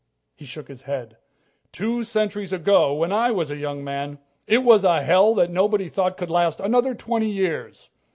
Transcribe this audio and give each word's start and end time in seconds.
He 0.35 0.45
shook 0.45 0.67
his 0.67 0.81
head. 0.89 1.17
"Two 1.71 2.01
centuries 2.01 2.51
ago, 2.51 2.91
when 2.91 3.13
I 3.13 3.29
was 3.29 3.51
a 3.51 3.55
young 3.57 3.83
man, 3.83 4.17
it 4.47 4.63
was 4.63 4.83
a 4.83 5.03
hell 5.03 5.35
that 5.35 5.51
nobody 5.51 5.87
thought 5.89 6.17
could 6.17 6.31
last 6.31 6.59
another 6.59 6.95
twenty 6.95 7.29
years. 7.29 7.91